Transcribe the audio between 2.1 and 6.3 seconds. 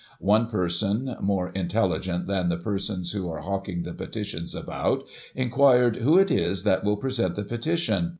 than the persons who are hawking the petitions about, inquired who